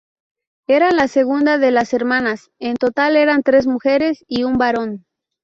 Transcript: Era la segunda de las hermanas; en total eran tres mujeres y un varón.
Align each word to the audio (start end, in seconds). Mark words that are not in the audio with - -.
Era 0.65 0.89
la 0.89 1.07
segunda 1.07 1.59
de 1.59 1.69
las 1.69 1.93
hermanas; 1.93 2.49
en 2.57 2.75
total 2.75 3.15
eran 3.15 3.43
tres 3.43 3.67
mujeres 3.67 4.25
y 4.27 4.45
un 4.45 4.57
varón. 4.57 5.05